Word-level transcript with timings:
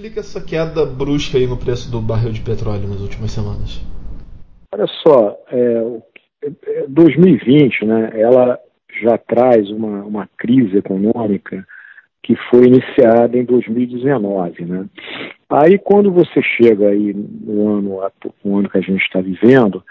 explica 0.00 0.20
essa 0.20 0.40
queda 0.40 0.86
brusca 0.86 1.36
aí 1.36 1.46
no 1.46 1.58
preço 1.58 1.90
do 1.90 2.00
barril 2.00 2.32
de 2.32 2.40
petróleo 2.40 2.88
nas 2.88 3.02
últimas 3.02 3.30
semanas? 3.32 3.80
Olha 4.72 4.86
só, 4.86 5.36
é, 5.50 6.86
2020, 6.88 7.82
é, 7.82 7.86
né, 7.86 8.10
ela 8.14 8.58
já 9.02 9.18
traz 9.18 9.68
uma, 9.70 10.02
uma 10.04 10.28
crise 10.38 10.78
econômica 10.78 11.66
que 12.22 12.34
foi 12.50 12.66
iniciada 12.66 13.36
em 13.36 13.44
2019, 13.44 14.64
né? 14.64 14.86
Aí 15.50 15.78
quando 15.78 16.10
você 16.10 16.40
chega 16.42 16.88
aí 16.88 17.12
no 17.12 17.68
ano, 17.68 18.00
no 18.44 18.58
ano 18.58 18.70
que 18.70 18.78
a 18.78 18.82
gente 18.82 19.02
está 19.02 19.20
vivendo, 19.20 19.82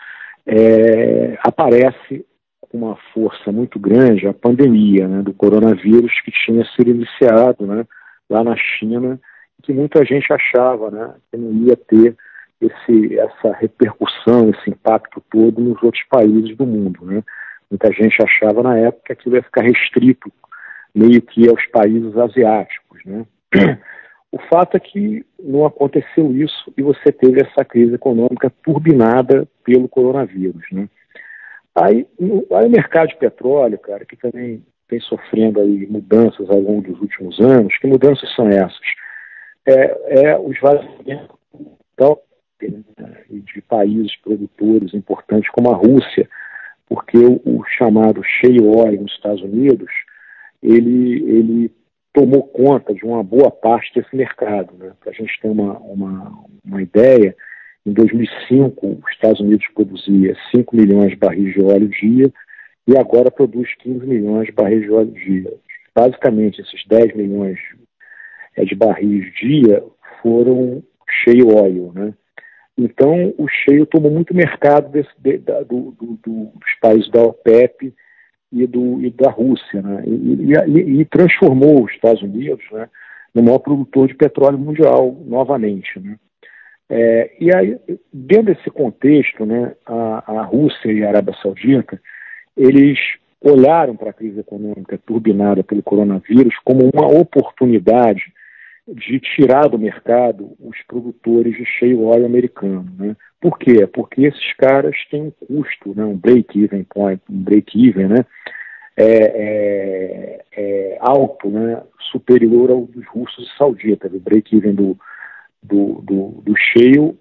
é, 0.46 1.38
aparece 1.44 2.26
com 2.62 2.78
uma 2.78 2.98
força 3.14 3.52
muito 3.52 3.80
grande 3.80 4.28
a 4.28 4.34
pandemia 4.34 5.08
né, 5.08 5.22
do 5.22 5.34
coronavírus 5.34 6.12
que 6.24 6.32
tinha 6.32 6.64
sido 6.76 6.92
iniciado 6.92 7.66
né, 7.66 7.86
lá 8.30 8.44
na 8.44 8.56
China, 8.56 9.20
que 9.62 9.74
muita 9.74 10.04
gente 10.06 10.32
achava 10.32 10.90
né, 10.92 11.14
que 11.32 11.38
não 11.38 11.68
ia 11.68 11.76
ter 11.76 12.16
esse, 12.62 13.20
essa 13.20 13.54
repercussão, 13.54 14.50
esse 14.50 14.70
impacto 14.70 15.24
todo 15.30 15.62
nos 15.62 15.82
outros 15.82 16.04
países 16.10 16.56
do 16.58 16.66
mundo. 16.66 17.06
Né? 17.06 17.24
Muita 17.70 17.92
gente 17.92 18.22
achava 18.22 18.62
na 18.64 18.78
época 18.78 19.04
que 19.06 19.14
aquilo 19.14 19.36
ia 19.36 19.44
ficar 19.44 19.64
restrito 19.64 20.32
meio 20.94 21.22
que 21.22 21.48
aos 21.48 21.66
países 21.68 22.16
asiáticos. 22.18 23.00
Né? 23.06 23.26
O 24.32 24.38
fato 24.38 24.78
é 24.78 24.80
que 24.80 25.26
não 25.40 25.66
aconteceu 25.66 26.32
isso 26.32 26.72
e 26.78 26.84
você 26.84 27.12
teve 27.12 27.42
essa 27.42 27.66
crise 27.66 27.96
econômica 27.96 28.52
turbinada 28.64 29.48
pelo 29.64 29.90
coronavírus. 29.90 30.64
Né? 30.72 30.88
Aí, 31.76 32.06
aí 32.52 32.68
o 32.68 32.70
mercado 32.70 33.08
de 33.08 33.18
petróleo, 33.18 33.80
cara, 33.80 34.06
que 34.06 34.16
também 34.16 34.64
vem 34.90 35.00
sofrendo 35.00 35.60
aí 35.60 35.88
mudanças 35.88 36.50
ao 36.50 36.60
longo 36.60 36.82
dos 36.82 37.00
últimos 37.02 37.40
anos, 37.40 37.76
que 37.78 37.88
mudanças 37.88 38.34
são 38.36 38.48
essas? 38.50 38.80
É, 39.66 40.30
é 40.30 40.40
os 40.40 40.60
vazamentos 40.60 41.38
de 43.30 43.62
países 43.62 44.16
produtores 44.18 44.94
importantes 44.94 45.50
como 45.52 45.72
a 45.72 45.76
Rússia, 45.76 46.30
porque 46.88 47.18
o, 47.18 47.42
o 47.46 47.64
chamado 47.78 48.22
shale 48.24 48.62
oil 48.62 49.02
nos 49.02 49.12
Estados 49.14 49.42
Unidos, 49.42 49.92
ele, 50.62 51.24
ele 51.24 51.72
tomou 52.14 52.44
conta 52.44 52.94
de 52.94 53.06
uma 53.06 53.24
boa 53.24 53.52
parte 53.52 53.94
desse 53.94 54.16
mercado. 54.16 54.74
Né? 54.78 54.92
Para 55.00 55.12
a 55.12 55.14
gente 55.14 55.40
ter 55.42 55.48
uma, 55.48 55.78
uma, 55.80 56.34
uma 56.66 56.82
ideia, 56.82 57.36
em 57.86 57.94
2005, 57.94 58.88
os 58.88 59.12
Estados 59.12 59.40
Unidos 59.40 59.66
produzia 59.74 60.36
5 60.54 60.76
milhões 60.76 61.12
de 61.12 61.16
barris 61.16 61.54
de 61.54 61.64
óleo 61.64 61.88
dia 61.88 62.32
e 62.88 62.98
agora 62.98 63.32
produz 63.32 63.74
15 63.76 64.06
milhões 64.06 64.48
de 64.48 64.52
barris 64.52 64.82
de 64.82 64.92
óleo 64.92 65.12
dia. 65.12 65.54
Basicamente, 65.96 66.62
esses 66.62 66.86
10 66.88 67.16
milhões 67.16 67.60
de 68.58 68.76
barris 68.76 69.34
dia 69.36 69.84
foram 70.22 70.84
cheio 71.24 71.56
óleo, 71.56 71.92
né? 71.94 72.14
Então, 72.78 73.34
o 73.38 73.48
cheio 73.48 73.86
tomou 73.86 74.10
muito 74.10 74.34
mercado 74.34 74.90
desse, 74.90 75.10
de, 75.18 75.38
da, 75.40 75.62
do, 75.64 75.92
do, 75.92 76.18
dos 76.24 76.74
países 76.82 77.10
da 77.12 77.22
OPEP 77.22 77.94
e, 78.54 78.66
do, 78.66 79.02
e 79.02 79.10
da 79.10 79.30
Rússia, 79.30 79.82
né? 79.82 80.04
E, 80.06 80.72
e, 80.72 81.02
e, 81.02 81.06
transformou 81.06 81.84
os 81.84 81.92
Estados 81.92 82.22
Unidos 82.22 82.64
né, 82.72 82.88
no 83.36 83.44
maior 83.44 83.60
produtor 83.60 84.08
de 84.08 84.16
petróleo 84.16 84.58
mundial 84.58 85.16
novamente. 85.26 86.00
Né? 86.00 86.16
É, 86.90 87.32
e 87.40 87.54
aí, 87.54 87.78
dentro 88.14 88.54
desse 88.54 88.70
contexto, 88.72 89.46
né, 89.46 89.74
a, 89.86 90.40
a 90.40 90.44
Rússia 90.44 90.90
e 90.92 91.04
a 91.04 91.10
Arábia 91.10 91.36
Saudita, 91.42 92.02
eles 92.56 92.98
olharam 93.42 93.96
para 93.96 94.10
a 94.10 94.14
crise 94.14 94.40
econômica 94.40 94.98
turbinada 95.06 95.64
pelo 95.64 95.84
coronavírus 95.84 96.56
como 96.64 96.90
uma 96.94 97.08
oportunidade 97.08 98.34
de 98.96 99.20
tirar 99.20 99.68
do 99.68 99.78
mercado 99.78 100.56
os 100.60 100.78
produtores 100.88 101.56
de 101.56 101.66
cheio 101.66 102.04
óleo 102.04 102.26
americano. 102.26 102.86
Né? 102.98 103.16
Por 103.40 103.58
quê? 103.58 103.86
Porque 103.88 104.24
esses 104.24 104.54
caras 104.54 104.96
têm 105.10 105.24
um 105.24 105.32
custo, 105.32 105.94
né? 105.96 106.04
um 106.04 106.18
break-even 106.18 106.84
point, 106.84 107.22
um 107.30 107.44
break-even, 107.44 108.08
né? 108.08 108.26
É, 108.98 109.06
é, 109.06 110.46
é, 110.52 110.98
alto, 111.00 111.50
né? 111.50 111.82
superior 112.12 112.70
ao 112.70 112.82
dos 112.82 113.08
russos 113.08 113.48
e 113.48 113.58
sauditas. 113.58 114.12
O 114.14 114.20
break-even 114.20 114.74
do, 114.74 114.98
do, 115.64 116.02
do, 116.02 116.42
do 116.42 116.54
cheio 116.58 117.18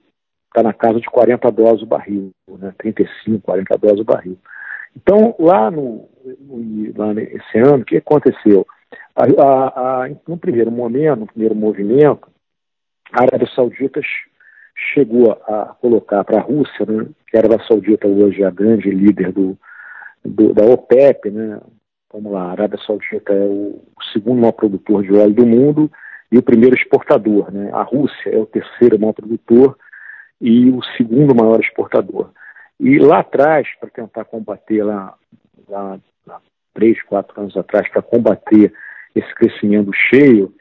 está 0.46 0.62
na 0.62 0.72
casa 0.72 0.98
de 0.98 1.06
40 1.06 1.50
dólares 1.52 1.82
o 1.82 1.86
barril, 1.86 2.32
né? 2.48 2.74
35, 2.78 3.40
40 3.40 3.78
dólares 3.78 4.00
o 4.00 4.04
barril. 4.04 4.38
Então, 4.96 5.36
lá 5.38 5.70
no, 5.70 6.08
no 6.40 6.92
lá 6.96 7.14
nesse 7.14 7.58
ano, 7.58 7.82
o 7.82 7.84
que 7.84 7.98
aconteceu? 7.98 8.66
A, 9.14 9.24
a, 9.24 10.04
a, 10.04 10.08
no 10.26 10.38
primeiro 10.38 10.70
momento, 10.70 11.20
no 11.20 11.26
primeiro 11.26 11.54
movimento, 11.54 12.28
a 13.12 13.22
Arábia 13.22 13.48
Saudita 13.54 14.00
chegou 14.94 15.32
a 15.32 15.74
colocar 15.80 16.22
para 16.24 16.38
a 16.38 16.42
Rússia, 16.42 16.86
né, 16.86 17.06
que 17.26 17.36
a 17.36 17.40
Arábia 17.40 17.66
Saudita 17.66 18.06
hoje 18.06 18.42
é 18.42 18.46
a 18.46 18.50
grande 18.50 18.90
líder 18.90 19.32
do, 19.32 19.58
do, 20.24 20.54
da 20.54 20.64
OPEP, 20.64 21.30
né, 21.30 21.60
vamos 22.12 22.32
lá, 22.32 22.44
a 22.44 22.50
Arábia 22.52 22.78
Saudita 22.86 23.32
é 23.32 23.44
o, 23.44 23.82
segundo 24.12 24.40
maior 24.40 24.52
produtor 24.52 25.02
de 25.02 25.12
óleo 25.12 25.34
do 25.34 25.46
mundo 25.46 25.90
e 26.30 26.38
o 26.38 26.42
primeiro 26.42 26.76
exportador. 26.76 27.52
Né? 27.52 27.70
A 27.72 27.82
Rússia 27.82 28.30
é 28.30 28.38
o 28.38 28.46
terceiro 28.46 28.98
maior 28.98 29.12
produtor 29.12 29.76
e 30.40 30.70
o 30.70 30.82
segundo 30.96 31.34
maior 31.34 31.60
exportador. 31.60 32.30
E 32.78 32.98
lá 32.98 33.20
atrás, 33.20 33.66
para 33.80 33.90
tentar 33.90 34.24
combater, 34.24 34.84
lá, 34.84 35.14
lá, 35.68 35.98
lá 36.26 36.40
três, 36.78 37.02
quatro 37.02 37.40
anos 37.40 37.56
atrás, 37.56 37.88
para 37.88 38.00
combater 38.00 38.72
esse 39.14 39.34
crescimento 39.34 39.90
cheio, 39.92 40.54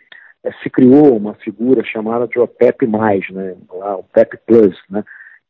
é, 0.44 0.52
se 0.64 0.70
criou 0.70 1.16
uma 1.16 1.36
figura 1.36 1.84
chamada 1.84 2.28
de 2.28 2.40
OPEP+, 2.40 2.88
né, 2.88 3.56
OPEP 4.00 4.38
Plus, 4.48 4.76
né, 4.90 5.04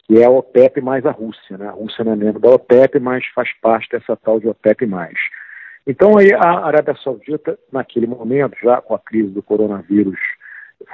que 0.05 0.22
é 0.22 0.25
a 0.25 0.29
OPEP 0.29 0.81
mais 0.81 1.05
a 1.05 1.11
Rússia. 1.11 1.57
Né? 1.57 1.67
A 1.67 1.72
Rússia 1.72 2.03
não 2.03 2.13
é 2.13 2.16
membro 2.17 2.39
da 2.39 2.50
OPEP, 2.50 3.00
mas 3.00 3.25
faz 3.28 3.50
parte 3.61 3.89
dessa 3.91 4.16
tal 4.17 4.39
de 4.39 4.50
OPEP+. 4.50 4.88
Então 5.85 6.17
aí 6.17 6.33
a 6.33 6.66
Arábia 6.66 6.95
Saudita, 7.01 7.57
naquele 7.72 8.07
momento, 8.07 8.57
já 8.61 8.81
com 8.81 8.94
a 8.94 8.99
crise 8.99 9.29
do 9.29 9.41
coronavírus 9.41 10.19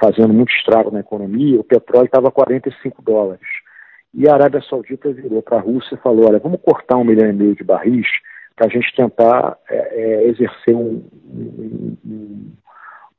fazendo 0.00 0.32
muito 0.32 0.52
estrago 0.54 0.90
na 0.90 1.00
economia, 1.00 1.60
o 1.60 1.64
petróleo 1.64 2.06
estava 2.06 2.28
a 2.28 2.32
45 2.32 3.02
dólares. 3.02 3.46
E 4.14 4.28
a 4.28 4.34
Arábia 4.34 4.62
Saudita 4.62 5.12
virou 5.12 5.42
para 5.42 5.58
a 5.58 5.60
Rússia 5.60 5.96
e 5.96 5.98
falou, 5.98 6.28
olha, 6.28 6.38
vamos 6.38 6.60
cortar 6.62 6.96
um 6.96 7.04
milhão 7.04 7.28
e 7.28 7.32
meio 7.32 7.54
de 7.54 7.64
barris 7.64 8.06
para 8.56 8.66
a 8.66 8.70
gente 8.70 8.94
tentar 8.94 9.56
é, 9.68 9.76
é, 9.76 10.28
exercer 10.28 10.74
um, 10.74 11.04
um, 11.26 11.96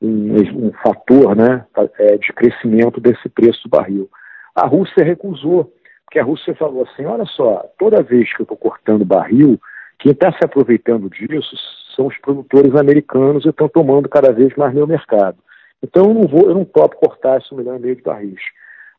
um, 0.00 0.66
um, 0.66 0.72
fator 0.82 1.36
né, 1.36 1.66
é, 1.98 2.16
de 2.16 2.32
crescimento 2.32 3.00
desse 3.00 3.28
preço 3.28 3.62
do 3.64 3.70
barril. 3.70 4.10
A 4.54 4.66
Rússia 4.66 5.04
recusou, 5.04 5.72
porque 6.04 6.18
a 6.18 6.24
Rússia 6.24 6.54
falou 6.54 6.84
assim, 6.84 7.04
olha 7.04 7.26
só, 7.26 7.68
toda 7.78 8.02
vez 8.02 8.32
que 8.34 8.40
eu 8.40 8.44
estou 8.44 8.56
cortando 8.56 9.04
barril, 9.04 9.60
quem 9.98 10.12
está 10.12 10.32
se 10.32 10.44
aproveitando 10.44 11.10
disso 11.10 11.56
são 11.94 12.06
os 12.06 12.16
produtores 12.18 12.74
americanos 12.74 13.44
e 13.44 13.48
estão 13.48 13.68
tomando 13.68 14.08
cada 14.08 14.32
vez 14.32 14.54
mais 14.56 14.74
meu 14.74 14.86
mercado. 14.86 15.38
Então 15.82 16.04
eu 16.06 16.14
não 16.14 16.22
vou, 16.22 16.48
eu 16.48 16.54
não 16.54 16.64
topo 16.64 16.96
cortar 16.96 17.38
esse 17.38 17.54
milhão 17.54 17.76
e 17.76 17.80
meio 17.80 17.96
de 17.96 18.02
barris. 18.02 18.40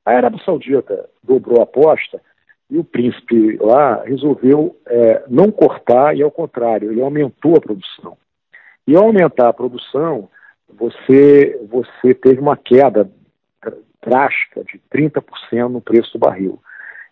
A 0.06 0.12
Arábia 0.12 0.42
Saudita 0.46 1.10
dobrou 1.24 1.60
a 1.60 1.64
aposta 1.64 2.22
e 2.70 2.78
o 2.78 2.84
príncipe 2.84 3.58
lá 3.58 4.04
resolveu 4.04 4.76
é, 4.86 5.24
não 5.30 5.52
cortar 5.52 6.16
e, 6.16 6.22
ao 6.22 6.32
contrário, 6.32 6.92
ele 6.92 7.02
aumentou 7.02 7.56
a 7.56 7.62
produção. 7.62 8.18
E 8.86 8.96
ao 8.96 9.06
aumentar 9.06 9.50
a 9.50 9.54
produção, 9.54 10.30
você, 10.68 11.60
você 11.70 12.14
teve 12.14 12.42
uma 12.42 12.58
queda 12.58 13.10
drástica 14.06 14.64
de 14.64 14.82
30% 14.94 15.68
no 15.70 15.82
preço 15.82 16.14
do 16.14 16.20
barril. 16.20 16.60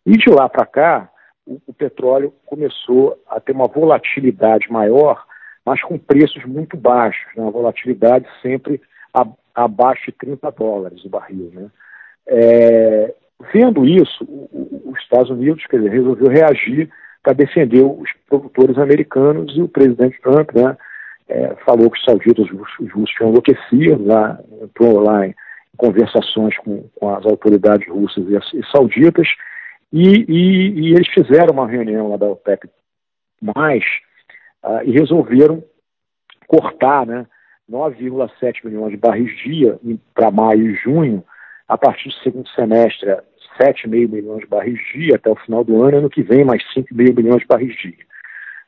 E 0.06 0.12
de 0.18 0.30
lá 0.30 0.48
para 0.48 0.66
cá, 0.66 1.10
o, 1.46 1.60
o, 1.68 1.74
petróleo 1.74 2.34
começou 2.46 3.20
a 3.28 3.40
ter 3.40 3.54
uma 3.54 3.68
volatilidade 3.68 4.72
maior, 4.72 5.26
mas 5.66 5.82
com 5.82 5.98
preços 5.98 6.44
muito 6.46 6.78
baixos, 6.78 7.26
né? 7.36 7.44
uma 7.44 7.52
volatilidade 7.52 8.28
sempre 8.42 8.82
a, 9.14 9.26
abaixo 9.54 10.06
de 10.08 10.12
30 10.14 10.52
dólares 10.52 11.04
o 11.04 11.10
barril. 11.10 11.52
Né? 11.54 11.70
É, 12.28 13.16
Vendo 13.54 13.86
isso, 13.86 14.26
os 14.86 14.98
Estados 15.00 15.30
Unidos 15.30 15.66
quer 15.68 15.78
dizer, 15.78 15.92
resolveu 15.92 16.30
reagir 16.30 16.90
para 17.22 17.34
defender 17.34 17.84
os 17.84 18.10
produtores 18.30 18.78
americanos 18.78 19.56
e 19.58 19.62
o 19.62 19.68
presidente 19.68 20.22
Trump 20.22 20.54
né, 20.54 20.78
é, 21.28 21.56
falou 21.66 21.90
que 21.90 21.98
os 21.98 22.06
sauditas, 22.06 22.46
os 22.80 22.92
russos 22.92 23.16
tinham 23.16 23.32
enlouquecido, 23.32 24.06
lá, 24.06 24.40
entrou 24.62 25.00
lá 25.00 25.28
em 25.28 25.36
conversações 25.76 26.58
com, 26.60 26.88
com 26.96 27.10
as 27.10 27.26
autoridades 27.26 27.88
russas 27.90 28.26
e, 28.30 28.60
e 28.60 28.66
sauditas, 28.72 29.28
e, 29.92 30.26
e, 30.28 30.70
e, 30.80 30.94
eles 30.94 31.08
fizeram 31.10 31.54
uma 31.54 31.68
reunião 31.68 32.10
lá 32.10 32.18
da 32.18 32.28
OPEP+, 32.28 32.70
mais, 33.42 33.84
uh, 34.64 34.84
e 34.84 34.92
resolveram 34.92 35.64
cortar 36.48 37.06
né, 37.06 37.26
9,7 37.70 38.66
milhões 38.66 38.92
de 38.92 38.98
barris 38.98 39.36
dia 39.44 39.80
para 40.14 40.32
maio 40.32 40.70
e 40.70 40.76
junho, 40.76 41.24
a 41.68 41.78
partir 41.78 42.10
do 42.10 42.16
segundo 42.16 42.48
semestre, 42.50 43.10
7,5 43.60 44.10
milhões 44.10 44.42
de 44.42 44.48
barris 44.48 44.80
dia 44.94 45.16
até 45.16 45.30
o 45.30 45.36
final 45.36 45.64
do 45.64 45.84
ano, 45.84 45.98
ano 45.98 46.10
que 46.10 46.22
vem 46.22 46.44
mais 46.44 46.64
5,5 46.76 47.16
milhões 47.16 47.42
de 47.42 47.48
barris 47.48 47.76
dia. 47.78 48.06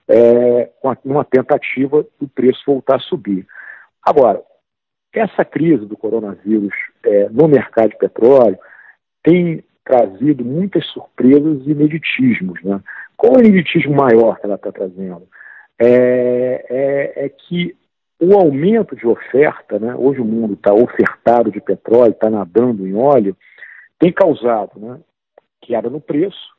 É, 0.10 0.70
uma 1.04 1.26
tentativa 1.26 2.06
do 2.20 2.28
preço 2.30 2.64
voltar 2.66 2.96
a 2.96 3.00
subir. 3.00 3.46
Agora, 4.02 4.42
essa 5.14 5.44
crise 5.44 5.86
do 5.86 5.98
coronavírus 5.98 6.74
é, 7.04 7.30
no 7.30 7.48
mercado 7.48 7.90
de 7.90 7.98
petróleo 7.98 8.58
tem 9.24 9.64
trazido 9.84 10.44
muitas 10.44 10.86
surpresas 10.88 11.66
e 11.66 11.72
ineditismos. 11.72 12.62
Né? 12.64 12.80
Qual 13.16 13.34
é 13.34 13.38
o 13.38 13.46
ineditismo 13.46 13.96
maior 13.96 14.40
que 14.40 14.46
ela 14.46 14.56
está 14.56 14.72
trazendo? 14.72 15.28
É, 15.80 16.66
é, 16.70 17.26
é, 17.26 17.30
que 17.30 17.76
o 18.20 18.34
aumento 18.34 18.96
de 18.96 19.06
oferta, 19.08 19.78
né? 19.78 19.96
hoje 19.96 20.20
o 20.20 20.26
mundo 20.26 20.54
está 20.54 20.74
ofertado 20.74 21.52
de 21.52 21.62
petróleo, 21.62 22.12
está 22.12 22.30
nadando 22.30 22.88
em 22.88 22.96
óleo, 22.96 23.36
tem 24.00 24.12
causado 24.12 24.80
né, 24.80 25.00
queda 25.62 25.90
no 25.90 26.02
preço, 26.02 26.56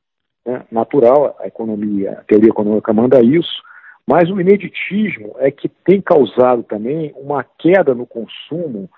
né, 0.46 0.64
natural, 0.70 1.36
a 1.40 1.46
economia, 1.46 2.12
a 2.12 2.24
teoria 2.24 2.50
econômica 2.50 2.92
manda 2.92 3.20
isso, 3.22 3.62
mas 4.06 4.30
o 4.30 4.40
ineditismo 4.40 5.34
é 5.38 5.50
que 5.50 5.68
tem 5.68 6.00
causado 6.00 6.62
também 6.62 7.12
uma 7.16 7.44
queda 7.44 7.94
no 7.94 8.06
consumo 8.06 8.88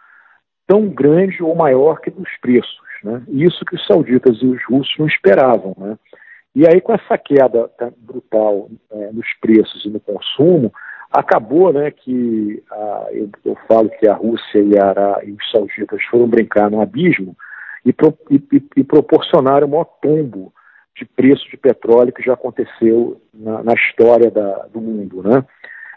tão 0.66 0.88
grande 0.88 1.42
ou 1.42 1.54
maior 1.54 2.00
que 2.00 2.10
dos 2.10 2.28
preços. 2.40 2.78
Né? 3.02 3.22
Isso 3.28 3.64
que 3.64 3.74
os 3.74 3.84
sauditas 3.86 4.38
e 4.40 4.46
os 4.46 4.62
russos 4.68 4.94
não 4.98 5.06
esperavam. 5.06 5.74
Né? 5.76 5.98
E 6.54 6.66
aí, 6.66 6.80
com 6.80 6.92
essa 6.92 7.18
queda 7.18 7.68
brutal 7.96 8.68
é, 8.92 9.10
nos 9.10 9.26
preços 9.40 9.84
e 9.84 9.88
no 9.88 9.98
consumo, 9.98 10.72
acabou 11.10 11.72
né, 11.72 11.90
que 11.90 12.62
a, 12.70 13.08
eu, 13.10 13.28
eu, 13.44 13.56
falo 13.66 13.90
que 13.90 14.06
a 14.06 14.14
Rússia 14.14 14.58
e, 14.58 14.78
a, 14.78 15.20
e 15.24 15.32
os 15.32 15.50
sauditas 15.50 16.02
foram 16.04 16.28
brincar 16.28 16.70
no 16.70 16.80
abismo 16.80 17.36
e, 17.84 17.92
pro, 17.92 18.16
e, 18.30 18.40
e 18.76 18.84
proporcionaram 18.84 19.66
o 19.66 19.70
maior 19.70 19.86
tombo 20.00 20.52
de 20.96 21.04
preço 21.04 21.48
de 21.50 21.56
petróleo 21.56 22.12
que 22.12 22.22
já 22.22 22.34
aconteceu 22.34 23.20
na, 23.34 23.62
na 23.62 23.72
história 23.74 24.30
da, 24.30 24.66
do 24.66 24.80
mundo, 24.80 25.22
né? 25.22 25.44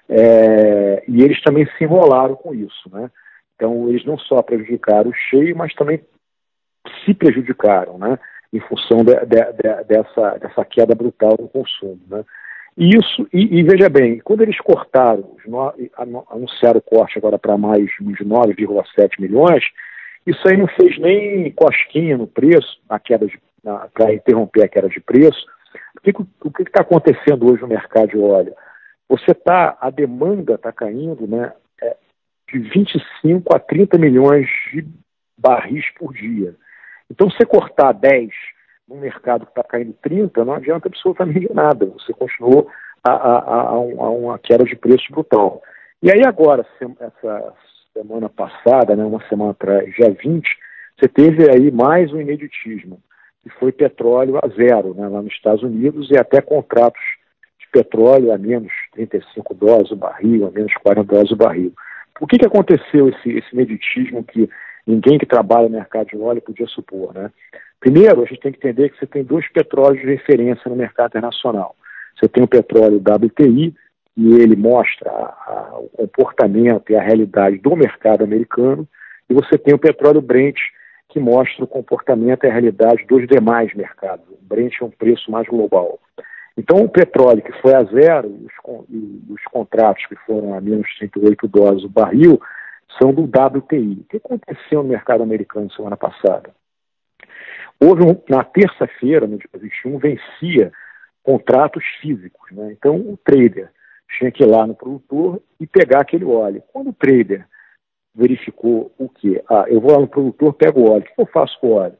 É, 0.10 1.04
e 1.07 1.24
eles 1.24 1.42
também 1.42 1.65
se 1.65 1.83
enrolaram 1.83 2.36
com 2.36 2.54
isso, 2.54 2.89
né? 2.92 3.10
Então 3.56 3.89
eles 3.89 4.06
não 4.06 4.18
só 4.18 4.42
prejudicaram 4.42 5.10
o 5.10 5.13
cheio, 5.13 5.56
mas 5.56 5.74
também 5.74 6.01
se 7.06 7.13
prejudicaram, 7.13 7.98
né? 7.98 8.18
Em 8.51 8.60
função 8.62 9.04
de, 9.04 9.15
de, 9.25 9.54
de, 9.54 9.83
dessa, 9.86 10.38
dessa 10.38 10.65
queda 10.65 10.94
brutal 10.95 11.36
no 11.39 11.50
consumo, 11.50 12.00
né? 12.07 12.24
E 12.75 12.89
isso, 12.97 13.27
e, 13.31 13.59
e, 13.59 13.63
veja 13.63 13.87
bem, 13.87 14.19
quando 14.19 14.41
eles 14.41 14.59
cortaram, 14.59 15.35
anunciaram 16.29 16.79
o 16.79 16.81
corte 16.81 17.17
agora 17.17 17.37
para 17.37 17.57
mais 17.57 17.85
de 17.85 18.25
9,7 18.25 19.19
milhões, 19.19 19.63
isso 20.25 20.41
aí 20.47 20.57
não 20.57 20.67
fez 20.67 20.97
nem 20.97 21.51
cosquinha 21.51 22.17
no 22.17 22.25
preço, 22.25 22.79
na 22.89 22.99
queda 22.99 23.27
para 23.93 24.13
interromper 24.13 24.63
a 24.63 24.67
queda 24.67 24.89
de 24.89 24.99
preço. 24.99 25.45
O 25.95 26.01
que 26.01 26.13
que 26.13 26.63
está 26.63 26.81
acontecendo 26.81 27.51
hoje 27.51 27.61
no 27.61 27.67
mercado 27.67 28.09
de 28.09 28.17
óleo? 28.17 28.53
Você 29.07 29.31
está, 29.31 29.77
a 29.79 29.89
demanda 29.89 30.55
está 30.55 30.71
caindo, 30.71 31.27
né, 31.27 31.53
é, 31.81 31.95
de 32.51 32.59
25 32.59 33.55
a 33.55 33.59
30 33.59 33.97
milhões 33.97 34.47
de 34.71 34.85
barris 35.37 35.85
por 35.97 36.13
dia. 36.13 36.55
Então, 37.09 37.29
você 37.29 37.45
cortar 37.45 37.91
10 37.93 38.31
num 38.88 39.00
mercado 39.00 39.45
que 39.45 39.51
está 39.51 39.63
caindo 39.63 39.94
30, 40.01 40.44
não 40.45 40.53
adianta 40.53 40.88
absolutamente 40.88 41.51
nada. 41.53 41.85
Você 41.85 42.13
continuou 42.13 42.69
a, 43.03 43.12
a, 43.12 43.38
a, 43.38 43.62
a 43.69 43.80
uma 43.80 44.39
queda 44.39 44.63
de 44.63 44.75
preço 44.75 45.12
brutal. 45.12 45.62
E 46.01 46.12
aí 46.12 46.21
agora, 46.25 46.65
essa 47.00 47.53
semana 47.94 48.30
passada, 48.30 48.95
né, 48.95 49.03
uma 49.03 49.25
semana 49.27 49.51
atrás, 49.51 49.94
dia 49.94 50.12
20, 50.12 50.47
você 51.00 51.07
teve 51.07 51.50
aí 51.50 51.71
mais 51.71 52.12
um 52.12 52.19
ineditismo 52.19 53.01
que 53.41 53.50
foi 53.59 53.71
petróleo 53.71 54.38
a 54.38 54.47
zero 54.47 54.94
né, 54.94 55.07
lá 55.07 55.21
nos 55.21 55.33
Estados 55.33 55.63
Unidos 55.63 56.09
e 56.09 56.18
até 56.18 56.41
contratos 56.41 57.01
de 57.59 57.68
petróleo 57.71 58.31
a 58.31 58.38
menos 58.38 58.71
35 58.94 59.53
dólares 59.53 59.91
o 59.91 59.95
barril, 59.95 60.47
a 60.47 60.51
menos 60.51 60.74
40 60.75 61.07
dólares 61.07 61.31
o 61.31 61.36
barril. 61.36 61.74
O 62.21 62.27
que, 62.27 62.38
que 62.38 62.45
aconteceu 62.45 63.09
esse, 63.09 63.31
esse 63.31 63.56
meditismo 63.56 64.24
que 64.24 64.50
ninguém 64.88 65.18
que 65.18 65.25
trabalha 65.25 65.68
no 65.68 65.75
mercado 65.75 66.07
de 66.07 66.18
óleo 66.18 66.41
podia 66.41 66.68
supor? 66.68 67.13
Né? 67.13 67.31
Primeiro, 67.83 68.21
a 68.21 68.25
gente 68.25 68.39
tem 68.39 68.51
que 68.53 68.59
entender 68.59 68.89
que 68.89 68.97
você 68.97 69.06
tem 69.06 69.25
dois 69.25 69.45
petróleos 69.51 70.00
de 70.00 70.07
referência 70.07 70.69
no 70.69 70.75
mercado 70.75 71.09
internacional. 71.09 71.75
Você 72.15 72.30
tem 72.30 72.41
o 72.41 72.47
petróleo 72.47 72.95
WTI, 72.95 73.75
e 74.15 74.35
ele 74.35 74.56
mostra 74.56 75.12
a, 75.12 75.25
a, 75.47 75.80
o 75.80 75.89
comportamento 75.89 76.89
e 76.89 76.95
a 76.95 77.01
realidade 77.01 77.57
do 77.57 77.75
mercado 77.75 78.24
americano, 78.24 78.88
e 79.30 79.33
você 79.33 79.57
tem 79.57 79.74
o 79.74 79.77
petróleo 79.77 80.21
Brent, 80.21 80.56
que 81.09 81.19
mostra 81.19 81.65
o 81.65 81.68
comportamento 81.68 82.45
e 82.45 82.47
a 82.47 82.53
realidade 82.53 83.06
dos 83.06 83.27
demais 83.27 83.74
mercados. 83.74 84.25
O 84.29 84.38
Brent 84.41 84.79
é 84.79 84.86
um 84.86 84.89
preço 84.89 85.29
mais 85.29 85.45
global. 85.45 86.00
Então, 86.57 86.77
o 86.86 86.89
petróleo 86.89 87.41
que 87.41 87.51
foi 87.62 87.74
a 87.74 87.83
zero 87.83 88.29
os, 88.29 88.86
os 89.29 89.44
contratos 89.51 90.06
que 90.06 90.15
foram 90.25 90.53
a 90.53 90.62
menos 90.62 90.88
38 91.00 91.50
dólares 91.50 91.83
o 91.83 91.89
barril 91.89 92.39
são 92.97 93.12
do 93.13 93.24
WTI. 93.24 94.06
O 94.06 94.06
que 94.09 94.18
aconteceu 94.18 94.83
no 94.83 94.89
mercado 94.89 95.21
americano 95.21 95.69
semana 95.74 95.97
passada? 95.97 96.50
Houve 97.79 98.03
um, 98.03 98.21
na 98.29 98.43
terça-feira, 98.43 99.27
no 99.27 99.37
dia 99.37 99.49
21, 99.53 99.97
vencia 99.97 100.71
contratos 101.21 101.83
físicos. 102.01 102.51
Né? 102.51 102.71
Então, 102.71 102.95
o 102.95 103.17
trader 103.23 103.69
tinha 104.17 104.31
que 104.31 104.43
ir 104.43 104.47
lá 104.47 104.65
no 104.67 104.75
produtor 104.75 105.41
e 105.59 105.65
pegar 105.65 106.01
aquele 106.01 106.25
óleo. 106.25 106.63
Quando 106.71 106.89
o 106.89 106.93
trader 106.93 107.45
verificou 108.15 108.93
o 108.97 109.09
quê? 109.09 109.43
Ah, 109.49 109.65
eu 109.67 109.81
vou 109.81 109.91
lá 109.91 109.99
no 109.99 110.07
produtor, 110.07 110.53
pego 110.53 110.81
o 110.81 110.91
óleo. 110.91 111.03
O 111.03 111.15
que 111.15 111.21
eu 111.21 111.25
faço 111.27 111.59
com 111.59 111.67
o 111.67 111.73
óleo? 111.73 111.97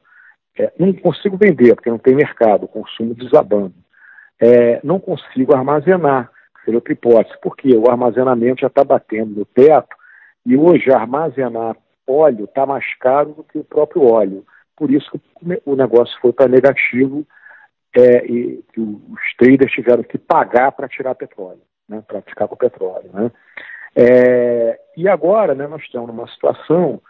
É, 0.56 0.72
não 0.78 0.92
consigo 0.92 1.36
vender, 1.36 1.74
porque 1.74 1.90
não 1.90 1.98
tem 1.98 2.14
mercado, 2.14 2.64
o 2.64 2.68
consumo 2.68 3.14
desabando. 3.14 3.74
É, 4.40 4.80
não 4.84 5.00
consigo 5.00 5.54
armazenar, 5.54 6.30
seria 6.64 6.78
outra 6.78 6.92
hipótese, 6.92 7.36
porque 7.42 7.74
o 7.76 7.90
armazenamento 7.90 8.60
já 8.60 8.68
está 8.68 8.84
batendo 8.84 9.34
no 9.34 9.44
teto 9.44 9.96
e 10.46 10.56
hoje 10.56 10.92
armazenar 10.92 11.76
óleo 12.06 12.44
está 12.44 12.66
mais 12.66 12.84
caro 12.96 13.32
do 13.32 13.44
que 13.44 13.58
o 13.58 13.64
próprio 13.64 14.04
óleo. 14.04 14.44
Por 14.76 14.90
isso 14.90 15.10
que 15.10 15.62
o 15.64 15.76
negócio 15.76 16.18
foi 16.20 16.32
para 16.32 16.48
negativo 16.48 17.26
é, 17.96 18.26
e 18.26 18.64
os 18.76 19.36
traders 19.38 19.72
tiveram 19.72 20.02
que 20.02 20.18
pagar 20.18 20.72
para 20.72 20.88
tirar 20.88 21.14
petróleo, 21.14 21.62
né, 21.88 22.02
para 22.06 22.20
ficar 22.22 22.48
com 22.48 22.54
o 22.54 22.58
petróleo. 22.58 23.10
Né? 23.12 23.30
É, 23.94 24.80
e 24.96 25.08
agora 25.08 25.54
né, 25.54 25.66
nós 25.68 25.82
estamos 25.82 26.08
numa 26.08 26.26
situação 26.28 27.00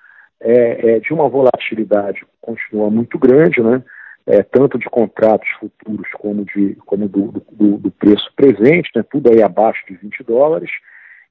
é, 0.40 0.96
é, 0.96 1.00
de 1.00 1.12
uma 1.12 1.28
volatilidade 1.28 2.20
que 2.20 2.26
continua 2.40 2.90
muito 2.90 3.19
grande, 3.19 3.62
né, 3.62 3.82
é, 4.26 4.43
tanto 4.43 4.78
de 4.78 4.87
contratos 4.90 5.49
futuros 5.58 6.10
como, 6.19 6.44
de, 6.44 6.75
como 6.87 7.08
do, 7.08 7.32
do, 7.50 7.78
do, 7.78 7.90
preço 7.90 8.31
presente, 8.37 8.90
né, 8.94 9.02
tudo 9.10 9.31
aí 9.31 9.43
abaixo 9.43 9.82
de 9.86 9.94
20 9.96 10.22
dólares. 10.22 10.70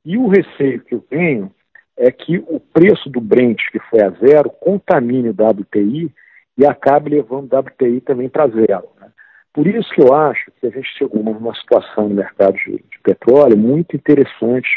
E 0.04 0.18
o 0.18 0.28
receio 0.28 0.84
que 0.84 0.96
eu 0.96 1.00
tenho 1.00 1.52
é 1.98 2.12
que 2.12 2.38
o 2.48 2.60
preço 2.60 3.10
do 3.10 3.22
Brent, 3.22 3.60
que 3.72 3.80
foi 3.80 4.02
a 4.02 4.10
zero, 4.12 4.50
contamine 4.50 5.30
o 5.30 5.32
WTI 5.32 6.12
e 6.58 6.66
acabe 6.66 7.12
levando 7.12 7.52
o 7.52 7.60
WTI 7.60 8.02
também 8.02 8.30
para 8.30 8.48
zero. 8.48 8.90
Né? 9.00 9.08
Por 9.54 9.68
isso 9.68 9.94
que 9.94 10.02
eu 10.02 10.14
acho 10.14 10.52
que 10.60 10.68
a 10.68 10.70
gente 10.70 10.88
chegou 10.98 11.24
numa 11.24 11.54
situação 11.56 12.10
no 12.10 12.16
mercado 12.16 12.56
de, 12.58 12.72
de 12.72 13.00
petróleo 13.04 13.58
muito 13.58 13.96
interessante 13.96 14.70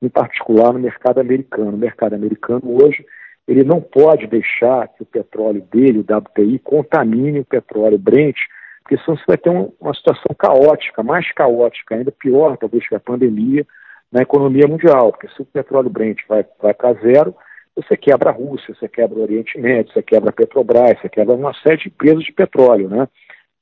em 0.00 0.08
particular 0.08 0.72
no 0.72 0.78
mercado 0.78 1.20
americano. 1.20 1.72
O 1.72 1.78
mercado 1.78 2.14
americano 2.14 2.82
hoje 2.82 3.04
ele 3.46 3.62
não 3.62 3.80
pode 3.80 4.26
deixar 4.26 4.88
que 4.88 5.02
o 5.02 5.06
petróleo 5.06 5.62
dele, 5.70 5.98
o 5.98 6.16
WTI, 6.16 6.58
contamine 6.60 7.40
o 7.40 7.44
petróleo 7.44 7.98
Brent, 7.98 8.36
porque 8.82 8.96
senão 8.98 9.16
você 9.18 9.24
vai 9.26 9.36
ter 9.36 9.50
um, 9.50 9.70
uma 9.78 9.94
situação 9.94 10.34
caótica, 10.38 11.02
mais 11.02 11.30
caótica, 11.32 11.94
ainda 11.94 12.10
pior 12.10 12.56
talvez 12.56 12.86
que 12.88 12.94
a 12.94 13.00
pandemia 13.00 13.66
na 14.14 14.22
economia 14.22 14.68
mundial, 14.68 15.10
porque 15.10 15.26
se 15.28 15.42
o 15.42 15.44
petróleo 15.44 15.90
Brent 15.90 16.20
vai, 16.28 16.46
vai 16.62 16.72
para 16.72 16.94
zero, 17.00 17.34
você 17.74 17.96
quebra 17.96 18.30
a 18.30 18.32
Rússia, 18.32 18.72
você 18.72 18.88
quebra 18.88 19.18
o 19.18 19.22
Oriente 19.22 19.58
Médio, 19.58 19.92
você 19.92 20.04
quebra 20.04 20.30
a 20.30 20.32
Petrobras, 20.32 21.00
você 21.00 21.08
quebra 21.08 21.34
uma 21.34 21.52
série 21.54 21.78
de 21.78 21.88
empresas 21.88 22.22
de 22.22 22.32
petróleo, 22.32 22.88
né? 22.88 23.08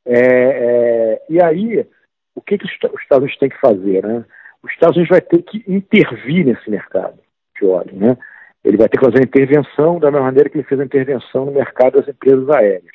É, 0.04 0.18
é, 0.18 1.22
e 1.30 1.42
aí, 1.42 1.86
o 2.34 2.42
que, 2.42 2.58
que 2.58 2.66
os 2.66 2.72
Estados 2.72 3.24
Unidos 3.24 3.38
têm 3.38 3.48
que 3.48 3.60
fazer, 3.60 4.04
né? 4.04 4.26
os 4.62 4.70
Estados 4.72 4.96
Unidos 4.96 5.10
vai 5.10 5.22
ter 5.22 5.42
que 5.42 5.64
intervir 5.66 6.44
nesse 6.44 6.70
mercado 6.70 7.18
de 7.58 7.66
óleo, 7.66 7.94
né? 7.94 8.18
Ele 8.62 8.76
vai 8.76 8.88
ter 8.90 8.98
que 8.98 9.04
fazer 9.04 9.20
a 9.20 9.26
intervenção 9.26 9.98
da 9.98 10.10
mesma 10.10 10.26
maneira 10.26 10.50
que 10.50 10.58
ele 10.58 10.66
fez 10.68 10.80
a 10.80 10.84
intervenção 10.84 11.46
no 11.46 11.52
mercado 11.52 11.98
das 11.98 12.06
empresas 12.06 12.48
aéreas. 12.50 12.92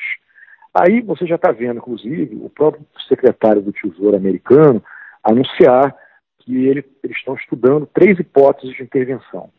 Aí 0.74 1.02
você 1.02 1.26
já 1.26 1.36
está 1.36 1.52
vendo, 1.52 1.78
inclusive, 1.78 2.36
o 2.36 2.50
próprio 2.50 2.86
secretário 3.10 3.64
do 3.64 3.74
Tesouro 3.74 4.16
americano 4.16 4.82
anunciar 5.24 5.94
que 6.48 6.66
ele, 6.66 6.86
eles 7.04 7.18
estão 7.18 7.36
estudando 7.36 7.86
três 7.88 8.18
hipóteses 8.18 8.74
de 8.78 8.82
intervenção. 8.82 9.52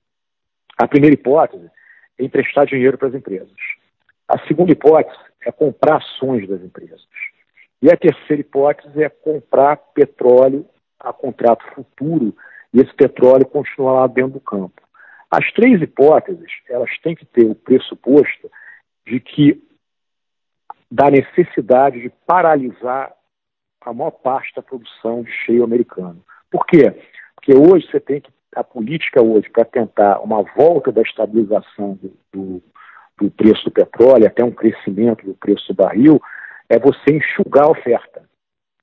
A 0.78 0.88
primeira 0.88 1.12
hipótese 1.12 1.70
é 2.18 2.24
emprestar 2.24 2.64
dinheiro 2.64 2.96
para 2.96 3.08
as 3.08 3.14
empresas. 3.14 3.52
A 4.26 4.38
segunda 4.46 4.72
hipótese 4.72 5.18
é 5.42 5.52
comprar 5.52 5.98
ações 5.98 6.48
das 6.48 6.62
empresas. 6.62 7.06
E 7.82 7.90
a 7.90 7.96
terceira 7.96 8.40
hipótese 8.40 9.02
é 9.02 9.08
comprar 9.10 9.76
petróleo 9.76 10.66
a 10.98 11.12
contrato 11.12 11.62
futuro 11.74 12.34
e 12.72 12.80
esse 12.80 12.94
petróleo 12.94 13.44
continuar 13.44 13.92
lá 14.00 14.06
dentro 14.06 14.32
do 14.32 14.40
campo. 14.40 14.80
As 15.30 15.52
três 15.52 15.82
hipóteses, 15.82 16.50
elas 16.70 16.90
têm 17.00 17.14
que 17.14 17.26
ter 17.26 17.44
o 17.44 17.54
pressuposto 17.54 18.50
de 19.06 19.20
que 19.20 19.62
da 20.90 21.10
necessidade 21.10 22.00
de 22.00 22.08
paralisar 22.26 23.12
a 23.82 23.92
maior 23.92 24.10
parte 24.10 24.54
da 24.54 24.62
produção 24.62 25.22
de 25.22 25.30
cheio 25.44 25.62
americano. 25.62 26.24
Por 26.50 26.66
quê? 26.66 26.94
Porque 27.34 27.54
hoje 27.54 27.88
você 27.90 28.00
tem 28.00 28.20
que 28.20 28.30
a 28.54 28.64
política 28.64 29.22
hoje 29.22 29.48
para 29.50 29.64
tentar 29.64 30.20
uma 30.20 30.42
volta 30.42 30.90
da 30.90 31.02
estabilização 31.02 31.98
do, 32.02 32.12
do, 32.32 32.62
do, 33.18 33.30
preço 33.30 33.64
do 33.66 33.70
petróleo, 33.70 34.26
até 34.26 34.42
um 34.42 34.50
crescimento 34.50 35.24
do 35.24 35.34
preço 35.34 35.68
do 35.68 35.74
barril, 35.74 36.20
é 36.68 36.78
você 36.78 37.12
enxugar 37.12 37.66
a 37.66 37.70
oferta. 37.70 38.22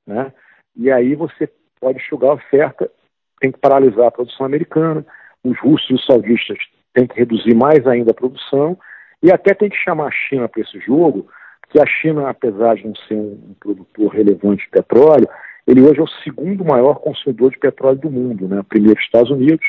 Né? 0.05 0.31
E 0.75 0.91
aí 0.91 1.15
você 1.15 1.49
pode 1.79 1.99
enxugar 1.99 2.31
a 2.31 2.35
oferta, 2.35 2.89
tem 3.39 3.51
que 3.51 3.59
paralisar 3.59 4.07
a 4.07 4.11
produção 4.11 4.45
americana, 4.45 5.05
os 5.43 5.59
russos 5.59 5.89
e 5.89 5.93
os 5.93 6.05
saudistas 6.05 6.57
têm 6.93 7.07
que 7.07 7.19
reduzir 7.19 7.53
mais 7.53 7.85
ainda 7.85 8.11
a 8.11 8.15
produção, 8.15 8.77
e 9.21 9.31
até 9.31 9.53
tem 9.53 9.69
que 9.69 9.77
chamar 9.77 10.07
a 10.07 10.11
China 10.11 10.47
para 10.47 10.61
esse 10.61 10.79
jogo, 10.79 11.27
que 11.69 11.79
a 11.79 11.85
China, 11.85 12.29
apesar 12.29 12.75
de 12.75 12.87
não 12.87 12.95
ser 12.95 13.15
um 13.15 13.55
produtor 13.59 14.13
relevante 14.13 14.63
de 14.63 14.69
petróleo, 14.69 15.27
ele 15.67 15.81
hoje 15.81 15.99
é 15.99 16.03
o 16.03 16.07
segundo 16.23 16.63
maior 16.63 16.95
consumidor 16.95 17.51
de 17.51 17.57
petróleo 17.57 17.97
do 17.97 18.11
mundo. 18.11 18.47
Né? 18.47 18.61
Primeiro, 18.67 18.99
Estados 18.99 19.31
Unidos, 19.31 19.65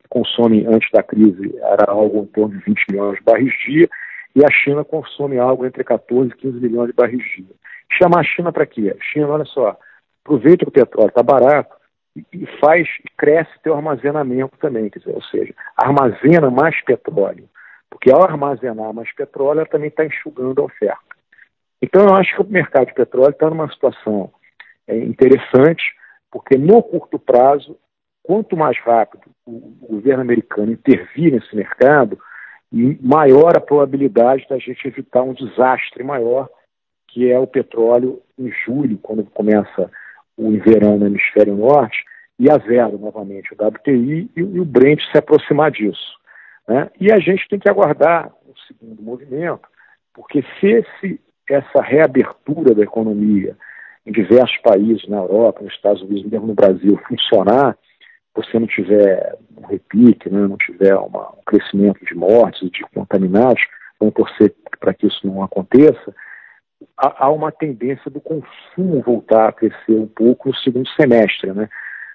que 0.00 0.08
consome, 0.08 0.64
antes 0.66 0.90
da 0.92 1.02
crise, 1.02 1.56
era 1.58 1.90
algo 1.90 2.22
em 2.22 2.26
torno 2.26 2.56
de 2.56 2.64
20 2.64 2.86
milhões 2.90 3.18
de 3.18 3.24
barris 3.24 3.52
dia, 3.66 3.88
e 4.34 4.44
a 4.44 4.50
China 4.50 4.84
consome 4.84 5.38
algo 5.38 5.66
entre 5.66 5.82
14 5.82 6.30
e 6.30 6.36
15 6.36 6.60
milhões 6.60 6.88
de 6.88 6.94
barris 6.94 7.24
dia. 7.34 7.54
Chamar 7.98 8.20
a 8.20 8.24
China 8.24 8.52
para 8.52 8.66
quê? 8.66 8.96
China, 9.12 9.28
olha 9.28 9.44
só, 9.44 9.76
aproveita 10.24 10.64
que 10.64 10.68
o 10.68 10.72
petróleo 10.72 11.08
está 11.08 11.22
barato 11.22 11.74
e 12.32 12.46
faz, 12.60 12.88
cresce 13.16 13.50
teu 13.62 13.74
armazenamento 13.74 14.56
também, 14.58 14.88
quer 14.88 15.00
dizer, 15.00 15.14
ou 15.14 15.22
seja, 15.22 15.52
armazena 15.76 16.50
mais 16.50 16.80
petróleo, 16.84 17.48
porque 17.88 18.10
ao 18.10 18.22
armazenar 18.22 18.92
mais 18.92 19.12
petróleo, 19.12 19.60
ela 19.60 19.68
também 19.68 19.88
está 19.88 20.04
enxugando 20.04 20.60
a 20.60 20.64
oferta. 20.64 20.98
Então, 21.82 22.06
eu 22.06 22.14
acho 22.14 22.36
que 22.36 22.42
o 22.42 22.46
mercado 22.46 22.86
de 22.86 22.94
petróleo 22.94 23.30
está 23.30 23.48
numa 23.50 23.70
situação 23.72 24.30
é, 24.90 24.98
interessante, 24.98 25.82
porque 26.30 26.58
no 26.58 26.82
curto 26.82 27.18
prazo, 27.18 27.76
quanto 28.22 28.56
mais 28.56 28.76
rápido 28.80 29.22
o, 29.46 29.86
governo 29.88 30.22
americano 30.22 30.72
intervir 30.72 31.32
nesse 31.32 31.54
mercado, 31.54 32.18
maior 33.00 33.56
a 33.56 33.60
probabilidade 33.60 34.46
da 34.48 34.58
gente 34.58 34.86
evitar 34.86 35.22
um 35.22 35.32
desastre 35.32 36.02
maior, 36.04 36.48
que 37.08 37.30
é 37.30 37.38
o 37.38 37.46
petróleo 37.46 38.22
em 38.38 38.50
julho, 38.64 38.98
quando 38.98 39.24
começa 39.24 39.90
o 40.36 40.50
verão 40.58 40.96
no 40.98 41.06
hemisfério 41.06 41.56
norte, 41.56 42.04
e 42.38 42.50
a 42.50 42.58
zero 42.58 42.98
novamente, 42.98 43.52
o 43.52 43.66
WTI 43.66 44.30
e, 44.36 44.40
e 44.40 44.60
o 44.60 44.64
Brent 44.64 45.00
se 45.10 45.18
aproximar 45.18 45.70
disso. 45.70 46.18
Né? 46.66 46.90
E 47.00 47.12
a 47.12 47.18
gente 47.18 47.46
tem 47.48 47.58
que 47.58 47.68
aguardar 47.68 48.32
o 48.46 48.54
segundo 48.66 49.02
movimento, 49.02 49.68
porque 50.14 50.42
se 50.58 50.66
esse 50.66 51.20
essa 51.48 51.82
reabertura 51.82 52.74
da 52.74 52.82
economia 52.82 53.56
em 54.10 54.12
diversos 54.12 54.56
países, 54.58 55.06
na 55.08 55.18
Europa, 55.18 55.62
nos 55.62 55.72
Estados 55.72 56.02
Unidos, 56.02 56.28
mesmo 56.30 56.48
no 56.48 56.54
Brasil, 56.54 57.00
funcionar, 57.06 57.78
você 58.34 58.58
não 58.58 58.66
tiver 58.66 59.36
um 59.56 59.66
repique, 59.66 60.28
né, 60.28 60.40
não 60.40 60.56
tiver 60.56 60.94
uma, 60.96 61.30
um 61.30 61.42
crescimento 61.46 62.04
de 62.04 62.14
mortes, 62.14 62.68
de 62.70 62.82
contaminados, 62.92 63.62
vamos 63.98 64.14
torcer 64.14 64.52
para 64.80 64.92
que 64.92 65.06
isso 65.06 65.24
não 65.24 65.42
aconteça, 65.42 66.14
há, 66.96 67.26
há, 67.26 67.30
uma 67.30 67.52
tendência 67.52 68.10
do 68.10 68.20
consumo 68.20 69.00
voltar 69.02 69.48
a 69.48 69.52
crescer 69.52 69.92
um 69.92 70.08
pouco 70.08 70.48
no 70.48 70.56
segundo 70.56 70.88
semestre, 70.90 71.52
né? 71.52 71.68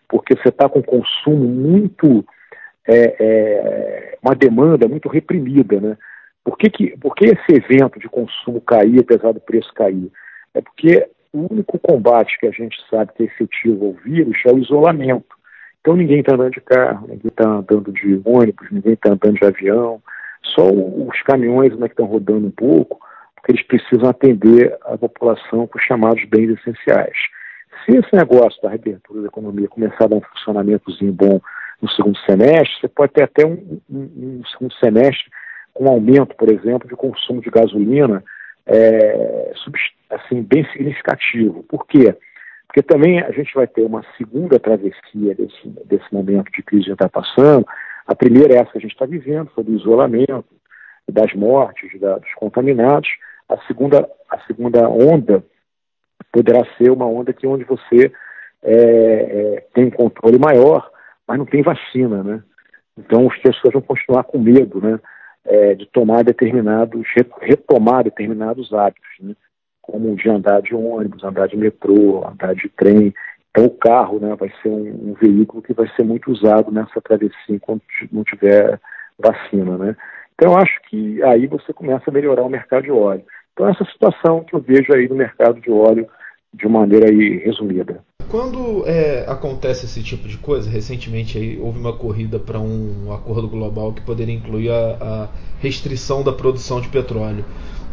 Porque 0.08 0.36
você 0.36 0.50
está 0.50 0.68
com 0.68 0.84
consumo 0.84 1.46
muito, 1.46 2.26
é, 2.88 3.16
é, 3.20 4.18
uma 4.22 4.36
demanda 4.36 4.88
muito 4.88 5.08
reprimida, 5.08 5.80
né? 5.80 5.98
Por 6.44 6.58
que, 6.58 6.70
que, 6.70 6.98
por 6.98 7.16
que 7.16 7.26
esse 7.26 7.56
evento 7.56 8.00
de 8.00 8.08
consumo 8.08 8.62
cair, 8.62 9.00
apesar 9.00 9.32
do 9.32 9.40
preço 9.40 9.74
cair? 9.74 10.12
É 10.54 10.62
porque 10.62 11.10
o 11.36 11.48
único 11.52 11.78
combate 11.80 12.40
que 12.40 12.48
a 12.48 12.52
gente 12.52 12.78
sabe 12.90 13.12
que 13.14 13.24
é 13.24 13.26
efetivo 13.26 13.88
ao 13.88 13.94
vírus 13.94 14.38
é 14.46 14.54
o 14.54 14.58
isolamento. 14.58 15.36
Então 15.82 15.96
ninguém 15.96 16.22
está 16.22 16.34
andando 16.34 16.54
de 16.54 16.62
carro, 16.62 17.08
ninguém 17.08 17.28
está 17.28 17.48
andando 17.48 17.92
de 17.92 18.22
ônibus, 18.24 18.72
ninguém 18.72 18.94
está 18.94 19.12
andando 19.12 19.36
de 19.36 19.46
avião, 19.46 20.02
só 20.56 20.66
os 20.72 21.22
caminhões 21.24 21.78
né, 21.78 21.88
que 21.88 21.94
estão 21.94 22.06
rodando 22.06 22.48
um 22.48 22.52
pouco, 22.52 23.00
porque 23.36 23.52
eles 23.52 23.68
precisam 23.68 24.10
atender 24.10 24.76
a 24.86 24.98
população 24.98 25.68
com 25.68 25.78
os 25.78 25.84
chamados 25.84 26.24
bens 26.26 26.58
essenciais. 26.58 27.18
Se 27.84 27.98
esse 27.98 28.16
negócio 28.16 28.60
da 28.64 28.70
reabertura 28.70 29.22
da 29.22 29.28
economia 29.28 29.68
começar 29.68 30.06
a 30.06 30.08
dar 30.08 30.16
um 30.16 30.22
funcionamentozinho 30.22 31.12
bom 31.12 31.42
no 31.82 31.90
segundo 31.90 32.18
semestre, 32.20 32.80
você 32.80 32.88
pode 32.88 33.12
ter 33.12 33.24
até 33.24 33.46
um, 33.46 33.80
um, 33.90 34.40
um 34.40 34.42
segundo 34.46 34.74
semestre 34.76 35.26
com 35.74 35.90
aumento, 35.90 36.36
por 36.36 36.50
exemplo, 36.50 36.88
de 36.88 36.96
consumo 36.96 37.42
de 37.42 37.50
gasolina 37.50 38.24
é, 38.66 39.54
assim, 40.10 40.42
bem 40.42 40.66
significativo. 40.72 41.64
Por 41.64 41.86
quê? 41.86 42.16
Porque 42.68 42.82
também 42.82 43.22
a 43.22 43.32
gente 43.32 43.54
vai 43.54 43.68
ter 43.68 43.84
uma 43.84 44.04
segunda 44.18 44.60
travessia 44.60 45.36
desse, 45.36 45.68
desse 45.86 46.14
momento 46.14 46.52
de 46.52 46.62
crise 46.64 46.86
que 46.86 46.92
está 46.92 47.08
passando. 47.08 47.66
A 48.06 48.16
primeira 48.16 48.54
é 48.54 48.58
essa 48.58 48.72
que 48.72 48.78
a 48.78 48.82
gente 48.82 48.94
está 48.94 49.06
vivendo, 49.06 49.52
foi 49.56 49.64
do 49.64 49.74
isolamento, 49.74 50.46
das 51.10 51.34
mortes, 51.34 52.00
da, 52.00 52.18
dos 52.18 52.34
contaminados. 52.36 53.10
A 53.48 53.58
segunda, 53.68 54.10
a 54.30 54.40
segunda 54.42 54.90
onda 54.90 55.44
poderá 56.32 56.66
ser 56.78 56.92
uma 56.92 57.06
onda 57.06 57.32
que 57.32 57.48
onde 57.48 57.64
você 57.64 58.12
é, 58.62 58.74
é, 58.74 59.68
tem 59.74 59.86
um 59.86 59.92
controle 59.92 60.38
maior, 60.40 60.92
mas 61.28 61.38
não 61.38 61.46
tem 61.46 61.62
vacina, 61.62 62.24
né? 62.24 62.44
Então 62.98 63.28
as 63.30 63.38
pessoas 63.40 63.74
vão 63.74 63.82
continuar 63.82 64.24
com 64.24 64.40
medo, 64.40 64.82
né? 64.82 65.00
É, 65.46 65.76
de 65.76 65.86
tomar 65.86 66.24
determinados, 66.24 67.08
retomar 67.42 68.04
determinados 68.04 68.74
hábitos, 68.74 69.10
né? 69.20 69.36
como 69.82 70.16
de 70.16 70.28
andar 70.30 70.62
de 70.62 70.74
ônibus, 70.74 71.24
andar 71.24 71.48
de 71.48 71.56
metrô, 71.56 72.28
andar 72.28 72.56
de 72.56 72.68
trem. 72.70 73.14
Então 73.52 73.66
o 73.66 73.78
carro 73.78 74.20
né, 74.20 74.36
vai 74.36 74.52
ser 74.62 74.70
um, 74.70 75.12
um 75.12 75.14
veículo 75.14 75.62
que 75.62 75.74
vai 75.74 75.88
ser 75.96 76.04
muito 76.04 76.32
usado 76.32 76.72
nessa 76.72 77.00
travessia 77.00 77.56
enquanto 77.56 77.84
não 78.12 78.24
tiver 78.24 78.80
vacina. 79.18 79.78
Né? 79.78 79.96
Então 80.34 80.58
acho 80.58 80.82
que 80.90 81.22
aí 81.24 81.46
você 81.46 81.72
começa 81.72 82.10
a 82.10 82.14
melhorar 82.14 82.44
o 82.44 82.50
mercado 82.50 82.84
de 82.84 82.92
óleo. 82.92 83.24
Então 83.54 83.70
essa 83.70 83.86
situação 83.86 84.44
que 84.44 84.56
eu 84.56 84.60
vejo 84.60 84.92
aí 84.94 85.08
no 85.08 85.16
mercado 85.16 85.62
de 85.62 85.72
óleo 85.72 86.08
de 86.56 86.68
maneira 86.68 87.10
aí 87.10 87.38
resumida. 87.38 88.04
Quando 88.30 88.84
é, 88.88 89.24
acontece 89.28 89.86
esse 89.86 90.02
tipo 90.02 90.28
de 90.28 90.38
coisa, 90.38 90.70
recentemente 90.70 91.38
aí, 91.38 91.60
houve 91.60 91.80
uma 91.80 91.94
corrida 91.94 92.40
para 92.40 92.60
um 92.60 93.14
acordo 93.14 93.48
global 93.48 93.94
que 93.94 94.02
poderia 94.02 94.34
incluir 94.34 94.72
a, 94.72 94.98
a 95.00 95.30
restrição 95.60 96.24
da 96.24 96.34
produção 96.34 96.82
de 96.82 96.90
petróleo. 96.90 97.46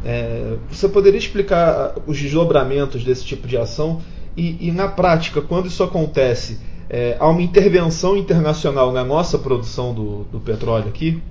É, 0.05 0.57
você 0.69 0.89
poderia 0.89 1.19
explicar 1.19 1.95
os 2.07 2.21
desdobramentos 2.21 3.05
desse 3.05 3.25
tipo 3.25 3.47
de 3.47 3.57
ação 3.57 4.01
e, 4.37 4.69
e 4.69 4.73
na 4.73 4.89
prática, 4.89 5.43
quando 5.43 5.67
isso 5.67 5.85
acontece, 5.85 6.59
é, 6.89 7.17
há 7.21 7.29
uma 7.29 7.43
intervenção 7.43 8.17
internacional 8.17 8.91
na 8.91 9.05
nossa 9.05 9.39
produção 9.39 9.95
do, 9.95 10.25
do 10.25 10.41
petróleo 10.41 10.89
aqui? 10.89 11.23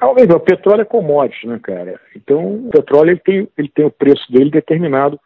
O 0.00 0.40
petróleo 0.40 0.82
é 0.82 0.84
commodity, 0.84 1.46
né, 1.46 1.58
cara? 1.62 2.00
Então, 2.14 2.66
o 2.66 2.70
petróleo 2.70 3.10
ele 3.10 3.20
tem, 3.20 3.48
ele 3.56 3.68
tem 3.68 3.84
o 3.84 3.90
preço 3.90 4.30
dele 4.30 4.50
determinado 4.50 5.18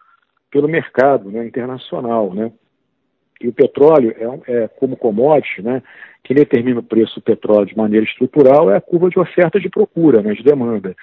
pelo 0.50 0.68
mercado 0.68 1.30
né, 1.30 1.46
internacional, 1.46 2.32
né? 2.32 2.52
E 3.40 3.48
o 3.48 3.52
petróleo, 3.52 4.14
é, 4.46 4.52
é, 4.52 4.68
como 4.68 4.96
commodity, 4.96 5.62
né, 5.62 5.82
que 6.24 6.34
determina 6.34 6.80
o 6.80 6.82
preço 6.82 7.16
do 7.16 7.22
petróleo 7.22 7.66
de 7.66 7.76
maneira 7.76 8.04
estrutural 8.04 8.70
é 8.70 8.76
a 8.76 8.80
curva 8.80 9.08
de 9.08 9.18
oferta 9.18 9.58
e 9.58 9.62
de 9.62 9.68
procura, 9.68 10.20
né, 10.22 10.34
de 10.34 10.42
demanda. 10.42 10.94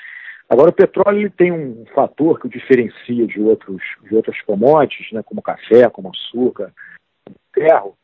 Agora, 0.50 0.70
o 0.70 0.74
petróleo 0.74 1.22
ele 1.22 1.30
tem 1.30 1.52
um 1.52 1.86
fator 1.96 2.40
que 2.40 2.48
o 2.48 2.50
diferencia 2.50 3.26
de, 3.26 3.40
outros, 3.42 3.82
de 4.04 4.16
outras 4.16 4.40
commodities, 4.42 5.12
né, 5.12 5.24
como 5.24 5.42
café, 5.42 5.90
como 5.90 6.10
açúcar, 6.10 6.72
ferro, 7.54 7.96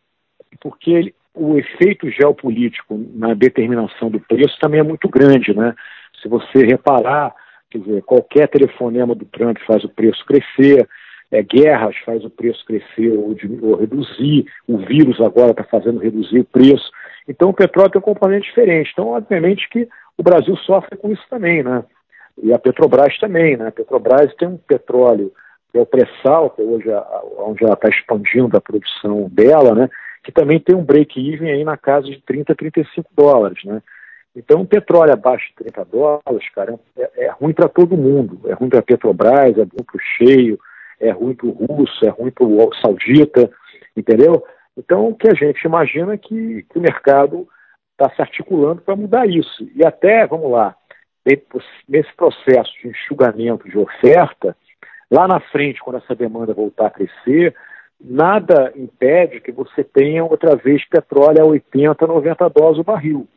porque 0.59 0.91
ele, 0.91 1.15
o 1.33 1.57
efeito 1.57 2.09
geopolítico 2.09 2.97
na 3.13 3.33
determinação 3.33 4.09
do 4.09 4.19
preço 4.19 4.57
também 4.59 4.79
é 4.79 4.83
muito 4.83 5.07
grande. 5.09 5.53
Né? 5.53 5.75
Se 6.21 6.27
você 6.27 6.65
reparar, 6.65 7.33
quer 7.69 7.79
dizer, 7.79 8.01
qualquer 8.03 8.47
telefonema 8.47 9.13
do 9.13 9.25
Trump 9.25 9.57
faz 9.67 9.83
o 9.83 9.89
preço 9.89 10.25
crescer, 10.25 10.87
é, 11.31 11.41
guerras 11.41 11.95
faz 12.05 12.23
o 12.25 12.29
preço 12.29 12.63
crescer 12.65 13.11
ou, 13.11 13.35
ou 13.61 13.75
reduzir, 13.75 14.45
o 14.67 14.77
vírus 14.77 15.19
agora 15.21 15.51
está 15.51 15.63
fazendo 15.63 15.99
reduzir 15.99 16.39
o 16.39 16.45
preço. 16.45 16.91
Então 17.27 17.49
o 17.49 17.53
petróleo 17.53 17.91
tem 17.91 17.99
um 17.99 18.03
componente 18.03 18.47
diferente. 18.47 18.89
Então, 18.91 19.09
obviamente 19.09 19.69
que 19.69 19.87
o 20.17 20.23
Brasil 20.23 20.55
sofre 20.57 20.97
com 20.97 21.11
isso 21.11 21.23
também, 21.29 21.63
né? 21.63 21.83
E 22.41 22.53
a 22.53 22.59
Petrobras 22.59 23.17
também, 23.17 23.55
né? 23.55 23.67
A 23.67 23.71
Petrobras 23.71 24.33
tem 24.35 24.47
um 24.47 24.57
petróleo 24.57 25.31
que 25.71 25.77
é 25.77 25.81
o 25.81 25.85
pré-sal, 25.85 26.49
que 26.49 26.61
é 26.61 26.65
hoje 26.65 26.89
onde 27.37 27.63
ela 27.63 27.75
está 27.75 27.87
expandindo 27.87 28.57
a 28.57 28.61
produção 28.61 29.29
dela, 29.29 29.73
né? 29.73 29.89
Que 30.23 30.31
também 30.31 30.59
tem 30.59 30.75
um 30.75 30.83
break-even 30.83 31.49
aí 31.49 31.63
na 31.63 31.77
casa 31.77 32.07
de 32.07 32.21
30, 32.21 32.53
35 32.55 33.09
dólares, 33.15 33.63
né? 33.63 33.81
Então, 34.35 34.61
o 34.61 34.67
petróleo 34.67 35.13
abaixo 35.13 35.47
de 35.49 35.55
30 35.55 35.85
dólares, 35.85 36.49
cara, 36.53 36.79
é, 36.97 37.25
é 37.25 37.31
ruim 37.31 37.53
para 37.53 37.67
todo 37.67 37.97
mundo. 37.97 38.39
É 38.45 38.53
ruim 38.53 38.69
para 38.69 38.79
a 38.79 38.83
Petrobras, 38.83 39.57
é 39.57 39.61
ruim 39.61 39.83
para 39.85 39.97
o 39.97 39.99
cheio, 40.17 40.59
é 41.01 41.11
ruim 41.11 41.33
para 41.33 41.47
o 41.47 41.51
russo, 41.51 42.05
é 42.05 42.09
ruim 42.09 42.31
para 42.31 42.45
o 42.45 42.73
saudita, 42.75 43.49
entendeu? 43.97 44.43
Então, 44.77 45.09
o 45.09 45.15
que 45.15 45.27
a 45.27 45.33
gente 45.33 45.63
imagina 45.63 46.13
é 46.13 46.17
que, 46.17 46.63
que 46.63 46.77
o 46.77 46.81
mercado 46.81 47.47
está 47.91 48.09
se 48.15 48.21
articulando 48.21 48.81
para 48.81 48.95
mudar 48.95 49.27
isso. 49.27 49.67
E 49.75 49.85
até, 49.85 50.25
vamos 50.25 50.51
lá, 50.51 50.75
nesse 51.87 52.13
processo 52.15 52.71
de 52.81 52.87
enxugamento 52.87 53.67
de 53.67 53.77
oferta, 53.77 54.55
lá 55.09 55.27
na 55.27 55.39
frente, 55.39 55.81
quando 55.81 55.97
essa 55.97 56.15
demanda 56.15 56.53
voltar 56.53 56.87
a 56.87 56.91
crescer, 56.91 57.55
nada 57.99 58.71
impede 58.75 59.41
que 59.41 59.51
você 59.51 59.83
tenha 59.83 60.23
outra 60.23 60.55
vez 60.55 60.87
petróleo 60.87 61.41
a 61.41 61.45
80, 61.45 62.07
90 62.07 62.49
dólares 62.49 62.79
o 62.79 62.83
barril. 62.83 63.27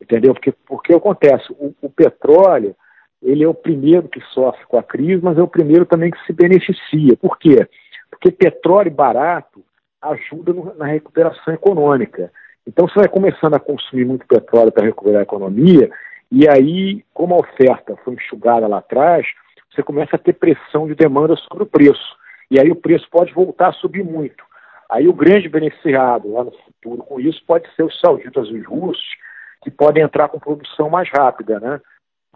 Entendeu? 0.00 0.34
Porque, 0.34 0.52
porque 0.66 0.94
acontece, 0.94 1.50
o, 1.52 1.74
o 1.80 1.90
petróleo 1.90 2.76
ele 3.22 3.44
é 3.44 3.48
o 3.48 3.54
primeiro 3.54 4.08
que 4.08 4.20
sofre 4.32 4.64
com 4.66 4.78
a 4.78 4.82
crise, 4.82 5.22
mas 5.22 5.38
é 5.38 5.42
o 5.42 5.48
primeiro 5.48 5.86
também 5.86 6.10
que 6.10 6.24
se 6.26 6.32
beneficia. 6.32 7.16
Por 7.16 7.38
quê? 7.38 7.66
Porque 8.10 8.30
petróleo 8.30 8.90
barato 8.90 9.64
ajuda 10.00 10.52
no, 10.52 10.74
na 10.74 10.86
recuperação 10.86 11.54
econômica. 11.54 12.30
Então 12.66 12.88
você 12.88 12.98
vai 12.98 13.08
começando 13.08 13.54
a 13.54 13.60
consumir 13.60 14.04
muito 14.04 14.26
petróleo 14.26 14.72
para 14.72 14.84
recuperar 14.84 15.20
a 15.20 15.24
economia, 15.24 15.90
e 16.30 16.48
aí, 16.48 17.04
como 17.14 17.34
a 17.34 17.38
oferta 17.38 17.96
foi 18.04 18.14
enxugada 18.14 18.66
lá 18.66 18.78
atrás, 18.78 19.26
você 19.70 19.82
começa 19.82 20.16
a 20.16 20.18
ter 20.18 20.32
pressão 20.32 20.86
de 20.86 20.94
demanda 20.94 21.36
sobre 21.36 21.62
o 21.62 21.66
preço. 21.66 22.16
E 22.50 22.58
aí 22.60 22.70
o 22.70 22.76
preço 22.76 23.08
pode 23.10 23.32
voltar 23.32 23.68
a 23.68 23.72
subir 23.72 24.04
muito. 24.04 24.44
Aí 24.90 25.08
o 25.08 25.12
grande 25.12 25.48
beneficiado 25.48 26.32
lá 26.32 26.44
no 26.44 26.52
futuro 26.52 27.02
com 27.02 27.20
isso 27.20 27.42
pode 27.46 27.72
ser 27.74 27.82
os 27.82 27.98
sauditas 28.00 28.48
e 28.48 28.54
os 28.54 28.66
russos, 28.66 29.16
que 29.62 29.70
podem 29.70 30.02
entrar 30.02 30.28
com 30.28 30.38
produção 30.38 30.88
mais 30.88 31.08
rápida, 31.10 31.58
né? 31.58 31.80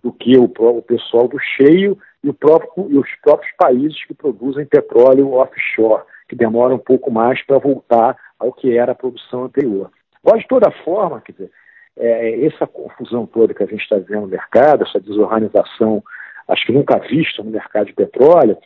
Do 0.02 0.12
que 0.12 0.36
o, 0.36 0.44
o 0.44 0.82
pessoal 0.82 1.28
do 1.28 1.38
cheio 1.38 1.98
e, 2.24 2.32
próprio, 2.32 2.90
e 2.90 2.98
os 2.98 3.08
próprios 3.22 3.52
países 3.56 4.04
que 4.06 4.14
produzem 4.14 4.64
petróleo 4.64 5.32
offshore, 5.32 6.04
que 6.28 6.36
demoram 6.36 6.76
um 6.76 6.80
pouco 6.80 7.10
mais 7.10 7.44
para 7.44 7.58
voltar 7.58 8.16
ao 8.38 8.52
que 8.52 8.76
era 8.76 8.92
a 8.92 8.94
produção 8.94 9.44
anterior. 9.44 9.90
Mas, 10.22 10.40
de 10.40 10.48
toda 10.48 10.70
forma, 10.84 11.20
quer 11.20 11.32
dizer, 11.32 11.50
é, 11.96 12.46
essa 12.46 12.66
confusão 12.66 13.26
toda 13.26 13.54
que 13.54 13.62
a 13.62 13.66
gente 13.66 13.82
está 13.82 13.96
vendo 13.96 14.22
no 14.22 14.28
mercado, 14.28 14.84
essa 14.84 15.00
desorganização, 15.00 16.02
acho 16.48 16.66
que 16.66 16.72
nunca 16.72 16.98
vista 16.98 17.42
no 17.42 17.50
mercado 17.50 17.86
de 17.86 17.92
petróleo, 17.92 18.56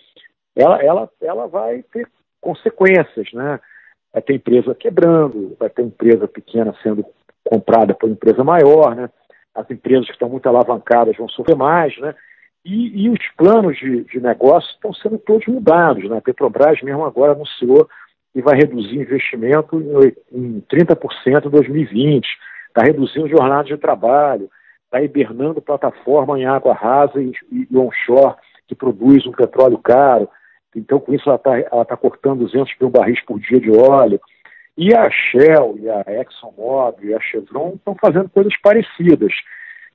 ela, 0.57 0.83
ela, 0.83 1.11
ela 1.21 1.47
vai 1.49 1.83
ter 1.93 2.09
consequências, 2.41 3.33
né? 3.33 3.59
Vai 4.12 4.23
ter 4.23 4.35
empresa 4.35 4.75
quebrando, 4.75 5.57
vai 5.59 5.69
ter 5.69 5.83
empresa 5.83 6.29
pequena 6.29 6.75
sendo 6.83 7.05
comprada 7.43 7.95
por 7.95 8.09
empresa 8.09 8.45
maior, 8.45 8.95
né? 8.95 9.11
As 9.55 9.71
empresas 9.71 10.07
que 10.07 10.13
estão 10.13 10.29
muito 10.29 10.49
alavancadas 10.49 11.17
vão 11.17 11.29
sofrer 11.29 11.57
mais, 11.57 11.97
né? 11.99 12.15
E, 12.65 13.05
e 13.05 13.11
os 13.11 13.21
planos 13.37 13.77
de, 13.77 14.05
de 14.05 14.21
negócio 14.21 14.71
estão 14.71 14.93
sendo 14.95 15.19
todos 15.19 15.47
mudados, 15.47 16.09
né? 16.09 16.19
A 16.19 16.23
Petrobras 16.23 16.81
mesmo 16.83 17.05
agora 17.05 17.33
anunciou 17.33 17.89
que 18.33 18.43
vai 18.43 18.57
reduzir 18.57 18.97
investimento 18.97 19.81
em, 20.33 20.37
em 20.57 20.61
30% 20.63 21.47
em 21.47 21.51
2020, 21.51 22.27
está 22.69 22.83
reduzindo 22.83 23.29
jornadas 23.29 23.67
de 23.67 23.77
trabalho, 23.77 24.51
está 24.85 25.03
hibernando 25.03 25.63
plataforma 25.63 26.39
em 26.39 26.47
água 26.47 26.75
rasa 26.75 27.23
e, 27.23 27.33
e 27.53 27.77
onshore 27.77 28.35
que 28.67 28.75
produz 28.75 29.27
um 29.27 29.33
petróleo 29.33 29.79
caro, 29.79 30.29
então, 30.75 30.99
com 30.99 31.15
isso, 31.15 31.29
ela 31.29 31.37
está 31.37 31.85
tá 31.85 31.97
cortando 31.97 32.41
200 32.41 32.75
mil 32.81 32.91
barris 32.91 33.21
por 33.25 33.39
dia 33.39 33.61
de 33.61 33.71
óleo. 33.71 34.21
E 34.76 34.95
a 34.95 35.09
Shell, 35.11 35.76
e 35.78 35.88
a 35.88 36.04
ExxonMobil, 36.21 37.11
e 37.11 37.14
a 37.14 37.21
Chevron 37.21 37.75
estão 37.76 37.95
fazendo 37.95 38.28
coisas 38.28 38.54
parecidas. 38.61 39.33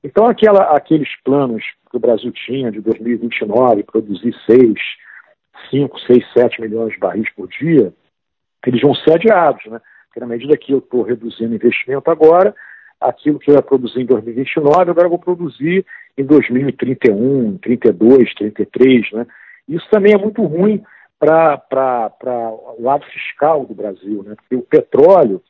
Então, 0.02 0.26
aquela, 0.26 0.74
aqueles 0.74 1.08
planos 1.22 1.62
que 1.90 1.96
o 1.96 2.00
Brasil 2.00 2.32
tinha 2.32 2.72
de 2.72 2.80
2029, 2.80 3.82
produzir 3.82 4.34
6, 4.46 4.74
5, 5.70 6.00
6, 6.00 6.32
7 6.32 6.60
milhões 6.62 6.94
de 6.94 6.98
barris 6.98 7.28
por 7.34 7.48
dia, 7.48 7.92
eles 8.66 8.80
vão 8.80 8.94
ser 8.94 9.14
adiados, 9.14 9.64
né? 9.66 9.80
Porque 10.06 10.20
na 10.20 10.26
medida 10.26 10.56
que 10.56 10.72
eu 10.72 10.78
estou 10.78 11.02
reduzindo 11.02 11.54
investimento 11.54 12.10
agora, 12.10 12.54
aquilo 13.00 13.38
que 13.38 13.50
eu 13.50 13.54
ia 13.54 13.62
produzir 13.62 14.00
em 14.00 14.06
2029, 14.06 14.90
agora 14.90 15.06
eu 15.06 15.10
vou 15.10 15.18
produzir 15.18 15.84
em 16.16 16.24
2031, 16.24 17.58
32, 17.58 18.34
33, 18.34 19.12
né? 19.12 19.26
Isso 19.68 19.86
também 19.90 20.14
é 20.14 20.18
muito 20.18 20.42
ruim 20.42 20.82
para 21.18 21.62
lado 22.82 23.04
fiscal 23.06 23.64
do 23.64 23.74
Brasil, 23.74 24.22
né? 24.22 24.34
o 24.52 24.62
petróleo 24.62 25.42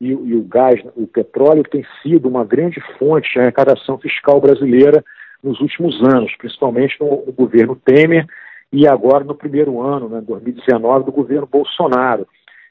e, 0.00 0.08
e, 0.08 0.34
o 0.34 0.42
gás, 0.42 0.80
o 0.96 1.06
petróleo 1.06 1.62
tem 1.62 1.84
sido 2.02 2.28
uma 2.28 2.44
grande 2.44 2.80
fonte 2.98 3.32
de 3.32 3.38
arrecadação 3.38 3.98
fiscal 3.98 4.40
brasileira 4.40 5.04
nos 5.42 5.60
últimos 5.60 6.02
anos, 6.02 6.34
principalmente 6.36 6.96
no, 7.00 7.24
no 7.26 7.32
governo 7.32 7.76
Temer 7.76 8.26
e 8.72 8.86
agora 8.86 9.24
no 9.24 9.34
primeiro 9.34 9.80
ano, 9.80 10.08
né, 10.08 10.20
2019, 10.20 11.04
do 11.04 11.12
governo 11.12 11.46
Bolsonaro, 11.46 12.26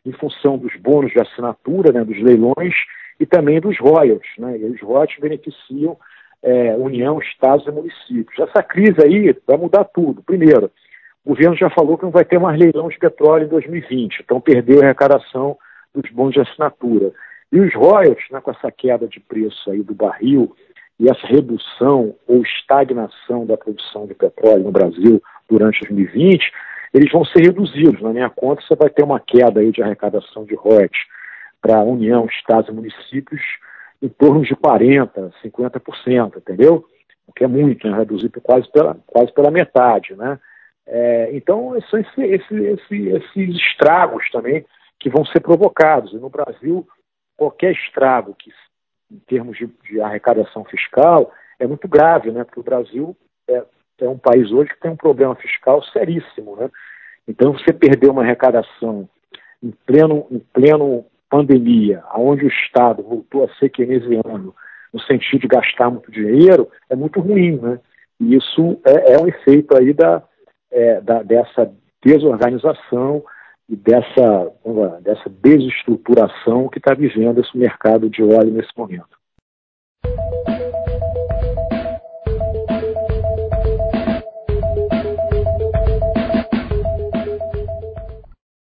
em 0.05 0.11
função 0.13 0.57
dos 0.57 0.75
bônus 0.77 1.11
de 1.11 1.21
assinatura, 1.21 1.91
né, 1.91 2.03
dos 2.03 2.19
leilões 2.21 2.73
e 3.19 3.25
também 3.25 3.59
dos 3.59 3.77
royalties. 3.79 4.31
Né, 4.37 4.57
e 4.57 4.65
os 4.65 4.81
royalties 4.81 5.19
beneficiam 5.19 5.97
é, 6.41 6.75
União, 6.77 7.19
Estados 7.19 7.67
e 7.67 7.71
municípios. 7.71 8.39
Essa 8.39 8.63
crise 8.63 8.95
aí 9.03 9.35
vai 9.45 9.57
mudar 9.57 9.83
tudo. 9.83 10.23
Primeiro, 10.23 10.71
o 11.25 11.29
governo 11.29 11.55
já 11.55 11.69
falou 11.69 11.97
que 11.97 12.03
não 12.03 12.11
vai 12.11 12.25
ter 12.25 12.39
mais 12.39 12.59
leilão 12.59 12.87
de 12.87 12.97
petróleo 12.97 13.45
em 13.45 13.49
2020, 13.49 14.21
então 14.21 14.41
perdeu 14.41 14.81
a 14.81 14.85
arrecadação 14.85 15.57
dos 15.93 16.09
bons 16.11 16.31
de 16.31 16.41
assinatura. 16.41 17.11
E 17.51 17.59
os 17.59 17.73
royalties, 17.73 18.29
né, 18.31 18.39
com 18.41 18.51
essa 18.51 18.71
queda 18.71 19.07
de 19.07 19.19
preço 19.19 19.71
aí 19.71 19.81
do 19.81 19.93
barril 19.93 20.55
e 20.99 21.09
essa 21.09 21.25
redução 21.25 22.15
ou 22.27 22.41
estagnação 22.41 23.45
da 23.45 23.57
produção 23.57 24.05
de 24.05 24.13
petróleo 24.13 24.63
no 24.63 24.71
Brasil 24.71 25.21
durante 25.49 25.79
2020, 25.81 26.51
eles 26.93 27.11
vão 27.11 27.25
ser 27.25 27.43
reduzidos. 27.43 28.01
Na 28.01 28.11
minha 28.11 28.29
conta, 28.29 28.61
você 28.61 28.75
vai 28.75 28.89
ter 28.89 29.03
uma 29.03 29.19
queda 29.19 29.61
aí 29.61 29.71
de 29.71 29.81
arrecadação 29.81 30.45
de 30.45 30.55
royalties 30.55 31.05
para 31.61 31.77
a 31.77 31.83
União, 31.83 32.25
Estados 32.25 32.69
e 32.69 32.73
municípios 32.73 33.41
em 34.01 34.09
torno 34.09 34.41
de 34.41 34.55
40%, 34.55 35.31
50%, 35.43 36.37
entendeu? 36.37 36.85
O 37.27 37.33
que 37.33 37.43
é 37.43 37.47
muito, 37.47 37.87
né? 37.87 37.97
reduzir 37.97 38.29
quase 38.41 38.69
pela, 38.71 38.95
quase 39.05 39.31
pela 39.33 39.51
metade, 39.51 40.15
né? 40.15 40.39
É, 40.91 41.29
então, 41.33 41.79
são 41.89 41.99
esse, 41.99 42.21
esse, 42.21 42.55
esse, 42.55 43.09
esses 43.09 43.55
estragos 43.55 44.27
também 44.31 44.65
que 44.99 45.07
vão 45.07 45.23
ser 45.23 45.39
provocados. 45.39 46.11
E 46.13 46.17
no 46.17 46.29
Brasil, 46.29 46.87
qualquer 47.37 47.73
estrago 47.73 48.33
que, 48.33 48.51
em 49.11 49.19
termos 49.19 49.55
de, 49.55 49.69
de 49.83 50.01
arrecadação 50.01 50.65
fiscal, 50.65 51.31
é 51.59 51.67
muito 51.67 51.87
grave, 51.87 52.31
né? 52.31 52.43
Porque 52.43 52.59
o 52.59 52.63
Brasil 52.63 53.15
é, 53.47 53.63
é, 54.01 54.09
um 54.09 54.17
país 54.17 54.51
hoje 54.51 54.71
que 54.71 54.79
tem 54.79 54.89
um 54.89 54.97
problema 54.97 55.35
fiscal 55.35 55.83
seríssimo, 55.83 56.55
né? 56.55 56.69
Então, 57.27 57.53
você 57.53 57.71
perder 57.71 58.09
uma 58.09 58.23
arrecadação 58.23 59.07
em 59.61 59.71
pleno, 59.85 60.25
em 60.31 60.39
pleno 60.39 61.05
pandemia, 61.29 62.03
onde 62.15 62.45
o 62.45 62.49
Estado 62.49 63.03
voltou 63.03 63.43
a 63.43 63.55
ser 63.57 63.69
keynesiano, 63.69 64.55
no 64.91 64.99
sentido 65.01 65.41
de 65.41 65.47
gastar 65.47 65.91
muito 65.91 66.11
dinheiro, 66.11 66.67
é 66.89 66.95
muito 66.95 67.19
ruim, 67.19 67.57
né? 67.57 67.79
E 68.19 68.35
isso 68.35 68.81
é, 68.83 69.13
é 69.13 69.19
um 69.19 69.27
efeito 69.27 69.77
aí 69.77 69.93
da, 69.93 70.23
é, 70.71 71.01
da, 71.01 71.23
dessa 71.23 71.71
desorganização 72.03 73.23
e 73.67 73.75
dessa, 73.75 74.51
dessa 75.01 75.29
desestruturação 75.29 76.67
que 76.69 76.79
está 76.79 76.93
vivendo 76.93 77.39
esse 77.39 77.55
mercado 77.57 78.09
de 78.09 78.23
óleo 78.23 78.51
nesse 78.51 78.71
momento. 78.75 79.19